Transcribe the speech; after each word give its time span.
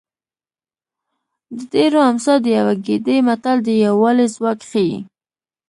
د 1.57 1.59
ډېرو 1.73 1.99
امسا 2.09 2.33
د 2.41 2.47
یوه 2.59 2.73
ګېډۍ 2.85 3.17
متل 3.27 3.57
د 3.63 3.69
یووالي 3.83 4.25
ځواک 4.35 4.59
ښيي 4.69 4.97